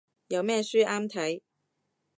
[0.29, 1.41] 有咩書啱睇